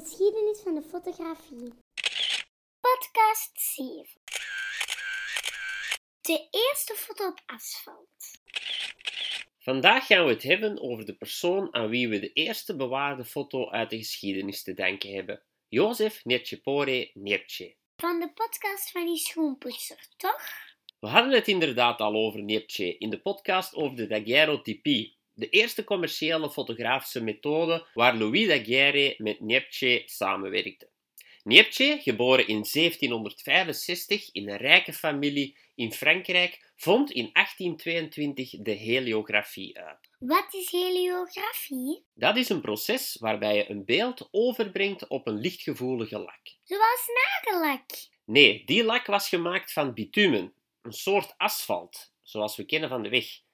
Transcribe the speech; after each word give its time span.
Geschiedenis 0.00 0.60
van 0.60 0.74
de 0.74 0.82
fotografie. 0.82 1.72
Podcast 2.80 3.60
7. 3.60 4.06
De 6.20 6.48
eerste 6.50 6.94
foto 6.94 7.26
op 7.26 7.42
asfalt. 7.46 8.40
Vandaag 9.58 10.06
gaan 10.06 10.24
we 10.24 10.32
het 10.32 10.42
hebben 10.42 10.80
over 10.80 11.04
de 11.04 11.16
persoon 11.16 11.74
aan 11.74 11.88
wie 11.88 12.08
we 12.08 12.18
de 12.18 12.32
eerste 12.32 12.76
bewaarde 12.76 13.24
foto 13.24 13.70
uit 13.70 13.90
de 13.90 13.96
geschiedenis 13.96 14.62
te 14.62 14.74
danken 14.74 15.14
hebben. 15.14 15.42
Jozef 15.68 16.24
Netjepore 16.24 17.10
Niepce. 17.14 17.76
Van 17.96 18.20
de 18.20 18.32
podcast 18.32 18.90
van 18.90 19.06
die 19.06 19.16
schoenpoetser, 19.16 20.08
toch? 20.16 20.42
We 21.00 21.06
hadden 21.06 21.32
het 21.32 21.48
inderdaad 21.48 22.00
al 22.00 22.14
over 22.14 22.42
Niepce 22.42 22.98
in 22.98 23.10
de 23.10 23.20
podcast 23.20 23.74
over 23.74 23.96
de 23.96 24.06
daguerreotypie, 24.06 25.15
de 25.36 25.48
eerste 25.48 25.84
commerciële 25.84 26.50
fotografische 26.50 27.20
methode 27.20 27.86
waar 27.94 28.16
Louis 28.16 28.48
Daguerre 28.48 29.14
met 29.18 29.40
Niepce 29.40 30.02
samenwerkte. 30.06 30.88
Niepce, 31.44 31.98
geboren 32.02 32.46
in 32.46 32.64
1765 32.72 34.32
in 34.32 34.48
een 34.48 34.56
rijke 34.56 34.92
familie 34.92 35.56
in 35.74 35.92
Frankrijk, 35.92 36.72
vond 36.76 37.10
in 37.10 37.30
1822 37.32 38.50
de 38.50 38.70
heliografie 38.70 39.78
uit. 39.78 40.10
Wat 40.18 40.54
is 40.54 40.70
heliografie? 40.70 42.04
Dat 42.14 42.36
is 42.36 42.48
een 42.48 42.60
proces 42.60 43.16
waarbij 43.20 43.56
je 43.56 43.70
een 43.70 43.84
beeld 43.84 44.28
overbrengt 44.30 45.06
op 45.06 45.26
een 45.26 45.38
lichtgevoelige 45.38 46.18
lak. 46.18 46.56
Zoals 46.64 47.08
nagellak. 47.14 47.90
Nee, 48.24 48.62
die 48.64 48.84
lak 48.84 49.06
was 49.06 49.28
gemaakt 49.28 49.72
van 49.72 49.94
bitumen, 49.94 50.52
een 50.82 50.92
soort 50.92 51.34
asfalt, 51.36 52.12
zoals 52.22 52.56
we 52.56 52.64
kennen 52.64 52.88
van 52.88 53.02
de 53.02 53.08
weg. 53.08 53.44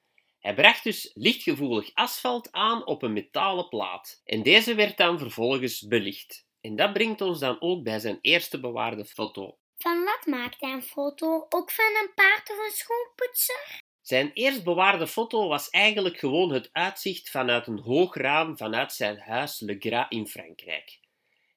Hij 0.43 0.55
bracht 0.55 0.85
dus 0.85 1.11
lichtgevoelig 1.15 1.91
asfalt 1.95 2.53
aan 2.53 2.87
op 2.87 3.03
een 3.03 3.13
metalen 3.13 3.69
plaat 3.69 4.21
en 4.25 4.43
deze 4.43 4.75
werd 4.75 4.97
dan 4.97 5.19
vervolgens 5.19 5.87
belicht. 5.87 6.47
En 6.61 6.77
dat 6.77 6.93
brengt 6.93 7.21
ons 7.21 7.39
dan 7.39 7.61
ook 7.61 7.83
bij 7.83 7.99
zijn 7.99 8.19
eerste 8.21 8.61
bewaarde 8.61 9.05
foto. 9.05 9.59
Van 9.77 10.05
wat 10.05 10.27
maakt 10.27 10.61
hij 10.61 10.73
een 10.73 10.83
foto? 10.83 11.47
Ook 11.49 11.71
van 11.71 11.85
een 12.03 12.15
paard 12.15 12.51
of 12.51 12.57
een 12.65 12.73
schoenpoetser? 12.73 13.81
Zijn 14.01 14.31
eerst 14.33 14.65
bewaarde 14.65 15.07
foto 15.07 15.49
was 15.49 15.71
eigenlijk 15.71 16.19
gewoon 16.19 16.53
het 16.53 16.69
uitzicht 16.73 17.31
vanuit 17.31 17.67
een 17.67 17.81
hoog 17.81 18.15
raam 18.15 18.57
vanuit 18.57 18.93
zijn 18.93 19.19
huis 19.19 19.61
Le 19.61 19.77
Gras 19.79 20.07
in 20.09 20.27
Frankrijk. 20.27 21.01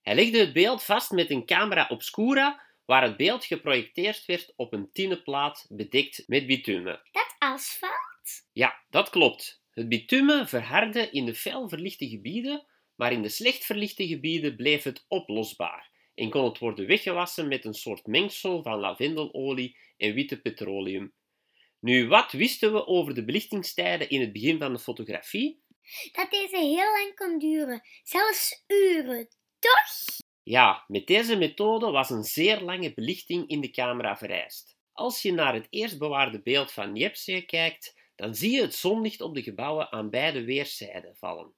Hij 0.02 0.16
legde 0.16 0.40
het 0.40 0.54
beeld 0.54 0.84
vast 0.84 1.12
met 1.12 1.30
een 1.30 1.46
camera 1.46 1.88
obscura, 1.90 2.62
waar 2.86 3.04
het 3.04 3.18
beeld 3.18 3.46
geprojecteerd 3.46 4.26
werd 4.26 4.54
op 4.56 4.74
een 4.74 4.90
tinnen 4.92 5.24
plaat 5.24 5.66
bedekt 5.70 6.24
met 6.28 6.48
bitumen. 6.48 7.02
Dat 7.12 7.36
asfalt? 7.40 8.05
Ja, 8.52 8.84
dat 8.90 9.10
klopt. 9.10 9.64
Het 9.72 9.90
bitumen 9.90 10.48
verhardde 10.48 11.10
in 11.10 11.26
de 11.26 11.36
fel 11.36 11.70
verlichte 11.70 12.10
gebieden, 12.10 12.66
maar 12.96 13.12
in 13.12 13.22
de 13.22 13.30
slecht 13.30 13.66
verlichte 13.66 14.08
gebieden 14.08 14.56
bleef 14.56 14.84
het 14.84 15.06
oplosbaar 15.08 15.92
en 16.16 16.30
kon 16.30 16.44
het 16.44 16.58
worden 16.58 16.88
weggewassen 16.88 17.48
met 17.48 17.66
een 17.66 17.74
soort 17.74 18.06
mengsel 18.06 18.62
van 18.62 18.80
lavendelolie 18.80 19.78
en 19.98 20.14
witte 20.14 20.42
petroleum. 20.42 21.14
Nu, 21.80 22.08
wat 22.08 22.32
wisten 22.32 22.74
we 22.74 22.88
over 22.88 23.14
de 23.14 23.26
belichtingstijden 23.26 24.10
in 24.10 24.22
het 24.22 24.34
begin 24.34 24.60
van 24.60 24.74
de 24.74 24.80
fotografie? 24.80 25.64
Dat 26.12 26.32
deze 26.32 26.58
heel 26.58 26.92
lang 26.92 27.16
kon 27.16 27.40
duren, 27.40 27.82
zelfs 28.04 28.64
uren, 28.68 29.28
toch? 29.60 30.24
Ja, 30.44 30.84
met 30.88 31.08
deze 31.08 31.36
methode 31.36 31.92
was 31.92 32.10
een 32.10 32.24
zeer 32.24 32.62
lange 32.62 32.94
belichting 32.94 33.48
in 33.48 33.62
de 33.62 33.72
camera 33.72 34.18
vereist. 34.18 34.78
Als 34.92 35.22
je 35.22 35.34
naar 35.34 35.54
het 35.54 35.68
eerst 35.70 35.98
bewaarde 35.98 36.42
beeld 36.42 36.72
van 36.72 36.92
Niepce 36.92 37.42
kijkt, 37.42 37.94
dan 38.16 38.36
zie 38.36 38.52
je 38.52 38.62
het 38.62 38.76
zonlicht 38.76 39.22
op 39.22 39.34
de 39.34 39.44
gebouwen 39.44 39.92
aan 39.92 40.10
beide 40.10 40.44
weerszijden 40.44 41.16
vallen. 41.16 41.54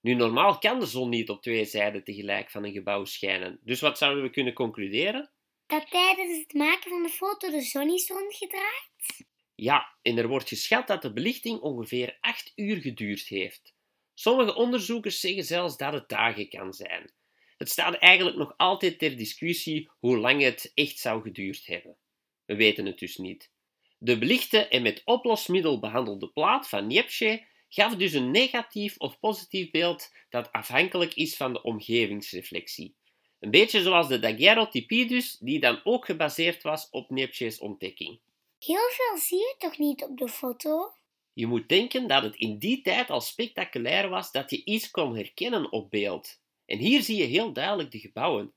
Nu, 0.00 0.14
normaal 0.14 0.58
kan 0.58 0.80
de 0.80 0.86
zon 0.86 1.08
niet 1.08 1.30
op 1.30 1.42
twee 1.42 1.64
zijden 1.64 2.04
tegelijk 2.04 2.50
van 2.50 2.64
een 2.64 2.72
gebouw 2.72 3.04
schijnen, 3.04 3.60
dus 3.62 3.80
wat 3.80 3.98
zouden 3.98 4.22
we 4.22 4.30
kunnen 4.30 4.52
concluderen? 4.52 5.30
Dat 5.66 5.90
tijdens 5.90 6.38
het 6.38 6.52
maken 6.52 6.90
van 6.90 7.02
de 7.02 7.08
foto 7.08 7.50
de 7.50 7.60
zon 7.60 7.90
is 7.90 8.08
rondgedraaid? 8.08 9.26
Ja, 9.54 9.96
en 10.02 10.18
er 10.18 10.28
wordt 10.28 10.48
geschat 10.48 10.86
dat 10.86 11.02
de 11.02 11.12
belichting 11.12 11.60
ongeveer 11.60 12.16
8 12.20 12.52
uur 12.54 12.76
geduurd 12.76 13.26
heeft. 13.26 13.74
Sommige 14.14 14.54
onderzoekers 14.54 15.20
zeggen 15.20 15.44
zelfs 15.44 15.76
dat 15.76 15.92
het 15.92 16.08
dagen 16.08 16.48
kan 16.48 16.72
zijn. 16.72 17.12
Het 17.56 17.68
staat 17.68 17.94
eigenlijk 17.94 18.36
nog 18.36 18.54
altijd 18.56 18.98
ter 18.98 19.16
discussie 19.16 19.90
hoe 19.98 20.18
lang 20.18 20.42
het 20.42 20.70
echt 20.74 20.98
zou 20.98 21.22
geduurd 21.22 21.66
hebben. 21.66 21.96
We 22.44 22.56
weten 22.56 22.86
het 22.86 22.98
dus 22.98 23.16
niet. 23.16 23.50
De 23.98 24.18
belichte 24.18 24.68
en 24.68 24.82
met 24.82 25.02
oplosmiddel 25.04 25.78
behandelde 25.78 26.28
plaat 26.28 26.68
van 26.68 26.86
Niepce 26.86 27.44
gaf 27.68 27.96
dus 27.96 28.12
een 28.12 28.30
negatief 28.30 28.94
of 28.98 29.18
positief 29.18 29.70
beeld 29.70 30.12
dat 30.28 30.52
afhankelijk 30.52 31.14
is 31.14 31.36
van 31.36 31.52
de 31.52 31.62
omgevingsreflectie. 31.62 32.94
Een 33.40 33.50
beetje 33.50 33.82
zoals 33.82 34.08
de 34.08 34.18
daguerreotypie 34.18 35.06
dus, 35.06 35.36
die 35.38 35.60
dan 35.60 35.80
ook 35.84 36.04
gebaseerd 36.04 36.62
was 36.62 36.90
op 36.90 37.10
Niepce's 37.10 37.58
ontdekking. 37.58 38.20
Heel 38.58 38.88
veel 38.90 39.18
zie 39.18 39.38
je 39.38 39.54
toch 39.58 39.78
niet 39.78 40.02
op 40.02 40.18
de 40.18 40.28
foto? 40.28 40.92
Je 41.32 41.46
moet 41.46 41.68
denken 41.68 42.06
dat 42.06 42.22
het 42.22 42.36
in 42.36 42.58
die 42.58 42.82
tijd 42.82 43.10
al 43.10 43.20
spectaculair 43.20 44.08
was 44.08 44.32
dat 44.32 44.50
je 44.50 44.64
iets 44.64 44.90
kon 44.90 45.16
herkennen 45.16 45.72
op 45.72 45.90
beeld. 45.90 46.40
En 46.66 46.78
hier 46.78 47.02
zie 47.02 47.16
je 47.16 47.24
heel 47.24 47.52
duidelijk 47.52 47.90
de 47.90 47.98
gebouwen. 47.98 48.52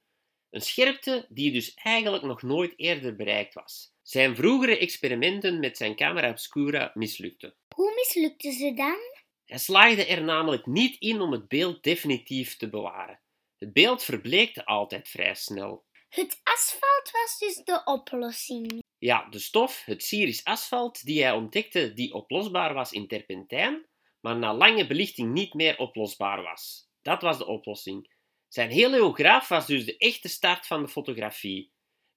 Een 0.50 0.62
scherpte 0.62 1.26
die 1.30 1.52
dus 1.52 1.74
eigenlijk 1.74 2.24
nog 2.24 2.42
nooit 2.42 2.74
eerder 2.76 3.16
bereikt 3.16 3.54
was. 3.54 3.94
Zijn 4.12 4.36
vroegere 4.36 4.78
experimenten 4.78 5.60
met 5.60 5.78
zijn 5.78 5.96
camera 5.96 6.30
obscura 6.30 6.92
mislukten. 6.94 7.56
Hoe 7.76 7.94
mislukte 7.96 8.52
ze 8.52 8.74
dan? 8.74 9.00
Hij 9.46 9.58
slaagde 9.58 10.06
er 10.06 10.24
namelijk 10.24 10.66
niet 10.66 11.00
in 11.00 11.22
om 11.22 11.32
het 11.32 11.48
beeld 11.48 11.84
definitief 11.84 12.58
te 12.58 12.70
bewaren. 12.70 13.20
Het 13.58 13.74
beeld 13.74 14.04
verbleekte 14.04 14.66
altijd 14.66 15.08
vrij 15.08 15.36
snel. 15.36 15.86
Het 16.10 16.40
asfalt 16.44 17.12
was 17.12 17.38
dus 17.40 17.56
de 17.64 17.82
oplossing. 17.86 18.84
Ja, 18.98 19.28
de 19.30 19.40
stof, 19.40 19.86
het 19.86 20.04
Syrisch 20.04 20.44
asfalt, 20.44 21.06
die 21.06 21.24
hij 21.24 21.32
ontdekte 21.32 21.94
die 21.94 22.14
oplosbaar 22.14 22.74
was 22.74 22.92
in 22.92 23.08
terpentijn, 23.08 23.86
maar 24.20 24.38
na 24.38 24.54
lange 24.54 24.88
belichting 24.88 25.34
niet 25.34 25.54
meer 25.54 25.78
oplosbaar 25.78 26.42
was. 26.42 26.90
Dat 27.02 27.22
was 27.22 27.38
de 27.38 27.46
oplossing. 27.46 28.14
Zijn 28.48 28.70
heliograaf 28.70 29.48
was 29.48 29.66
dus 29.66 29.86
de 29.86 29.98
echte 29.98 30.28
start 30.28 30.68
van 30.68 30.82
de 30.82 30.90
fotografie. 30.90 31.72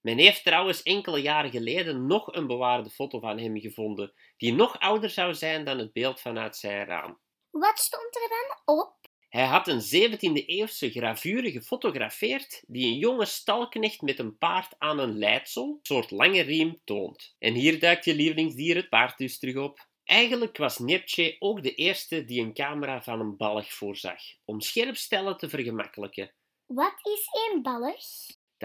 Men 0.05 0.17
heeft 0.17 0.43
trouwens 0.43 0.83
enkele 0.83 1.21
jaren 1.21 1.51
geleden 1.51 2.05
nog 2.05 2.33
een 2.33 2.47
bewaarde 2.47 2.89
foto 2.89 3.19
van 3.19 3.37
hem 3.37 3.59
gevonden, 3.59 4.13
die 4.37 4.53
nog 4.53 4.79
ouder 4.79 5.09
zou 5.09 5.33
zijn 5.33 5.63
dan 5.63 5.77
het 5.77 5.93
beeld 5.93 6.21
vanuit 6.21 6.55
zijn 6.55 6.85
raam. 6.85 7.19
Wat 7.49 7.79
stond 7.79 8.15
er 8.15 8.29
dan 8.29 8.75
op? 8.75 8.95
Hij 9.29 9.45
had 9.45 9.67
een 9.67 9.81
17e-eeuwse 9.81 10.89
gravure 10.91 11.51
gefotografeerd 11.51 12.63
die 12.67 12.87
een 12.87 12.97
jonge 12.97 13.25
stalknecht 13.25 14.01
met 14.01 14.19
een 14.19 14.37
paard 14.37 14.75
aan 14.77 14.99
een 14.99 15.17
leidsel, 15.17 15.67
een 15.67 15.79
soort 15.81 16.11
lange 16.11 16.41
riem, 16.41 16.81
toont. 16.83 17.35
En 17.39 17.53
hier 17.53 17.79
duikt 17.79 18.05
je 18.05 18.15
lievelingsdier, 18.15 18.75
het 18.75 18.89
paard, 18.89 19.17
dus 19.17 19.39
terug 19.39 19.55
op. 19.55 19.87
Eigenlijk 20.03 20.57
was 20.57 20.77
Niepce 20.77 21.35
ook 21.39 21.63
de 21.63 21.75
eerste 21.75 22.25
die 22.25 22.41
een 22.41 22.53
camera 22.53 23.03
van 23.03 23.19
een 23.19 23.37
balg 23.37 23.73
voorzag, 23.73 24.21
om 24.43 24.61
scherpstellen 24.61 25.37
te 25.37 25.49
vergemakkelijken. 25.49 26.33
Wat 26.65 26.95
is 27.01 27.27
een 27.31 27.61
balg? 27.61 28.03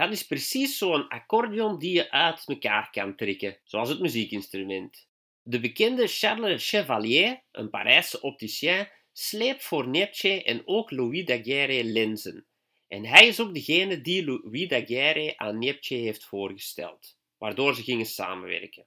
Dat 0.00 0.12
is 0.12 0.26
precies 0.26 0.78
zo'n 0.78 1.08
accordeon 1.08 1.78
die 1.78 1.92
je 1.92 2.10
uit 2.10 2.42
elkaar 2.46 2.90
kan 2.90 3.16
trekken, 3.16 3.58
zoals 3.64 3.88
het 3.88 4.00
muziekinstrument. 4.00 5.08
De 5.42 5.60
bekende 5.60 6.06
Charles 6.06 6.68
Chevalier, 6.68 7.42
een 7.52 7.70
Parijse 7.70 8.20
opticien, 8.20 8.88
sleept 9.12 9.64
voor 9.64 9.88
Niepce 9.88 10.42
en 10.42 10.62
ook 10.64 10.90
Louis 10.90 11.24
Daguerre 11.24 11.84
lenzen. 11.84 12.46
En 12.88 13.04
hij 13.04 13.26
is 13.26 13.40
ook 13.40 13.54
degene 13.54 14.00
die 14.00 14.24
Louis 14.24 14.68
Daguerre 14.68 15.36
aan 15.36 15.58
Niepce 15.58 15.94
heeft 15.94 16.24
voorgesteld, 16.24 17.16
waardoor 17.38 17.74
ze 17.74 17.82
gingen 17.82 18.06
samenwerken. 18.06 18.86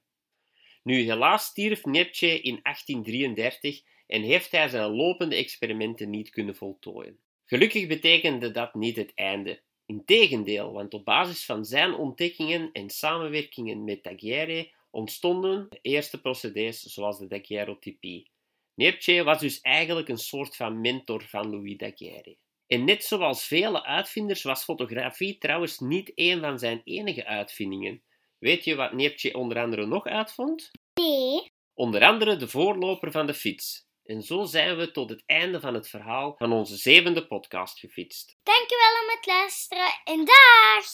Nu, 0.82 1.00
helaas 1.00 1.44
stierf 1.44 1.84
Niepce 1.84 2.40
in 2.40 2.58
1833 2.62 3.82
en 4.06 4.22
heeft 4.22 4.50
hij 4.50 4.68
zijn 4.68 4.90
lopende 4.90 5.36
experimenten 5.36 6.10
niet 6.10 6.30
kunnen 6.30 6.56
voltooien. 6.56 7.18
Gelukkig 7.44 7.86
betekende 7.86 8.50
dat 8.50 8.74
niet 8.74 8.96
het 8.96 9.14
einde. 9.14 9.62
Integendeel, 9.86 10.72
want 10.72 10.94
op 10.94 11.04
basis 11.04 11.44
van 11.44 11.64
zijn 11.64 11.94
ontdekkingen 11.94 12.72
en 12.72 12.90
samenwerkingen 12.90 13.84
met 13.84 14.02
Daguerre 14.02 14.70
ontstonden 14.90 15.66
de 15.68 15.78
eerste 15.82 16.20
procedés 16.20 16.82
zoals 16.82 17.18
de 17.18 17.26
daguerreotypie. 17.26 18.30
Niepce 18.74 19.22
was 19.22 19.38
dus 19.38 19.60
eigenlijk 19.60 20.08
een 20.08 20.18
soort 20.18 20.56
van 20.56 20.80
mentor 20.80 21.22
van 21.22 21.50
Louis 21.50 21.76
Daguerre. 21.76 22.36
En 22.66 22.84
net 22.84 23.04
zoals 23.04 23.44
vele 23.44 23.84
uitvinders 23.84 24.42
was 24.42 24.64
fotografie 24.64 25.38
trouwens 25.38 25.78
niet 25.78 26.12
een 26.14 26.40
van 26.40 26.58
zijn 26.58 26.80
enige 26.84 27.26
uitvindingen. 27.26 28.02
Weet 28.38 28.64
je 28.64 28.74
wat 28.74 28.92
Niepce 28.92 29.32
onder 29.32 29.58
andere 29.58 29.86
nog 29.86 30.06
uitvond? 30.06 30.70
Nee. 30.94 31.52
Onder 31.74 32.02
andere 32.02 32.36
de 32.36 32.48
voorloper 32.48 33.10
van 33.10 33.26
de 33.26 33.34
fiets. 33.34 33.86
En 34.04 34.22
zo 34.22 34.44
zijn 34.44 34.76
we 34.76 34.90
tot 34.90 35.10
het 35.10 35.22
einde 35.26 35.60
van 35.60 35.74
het 35.74 35.88
verhaal 35.88 36.34
van 36.38 36.52
onze 36.52 36.76
zevende 36.76 37.26
podcast 37.26 37.78
gefietst. 37.78 38.36
Dankjewel 38.42 39.02
om 39.02 39.08
het 39.16 39.26
luisteren 39.26 40.00
en 40.04 40.24
dag! 40.24 40.86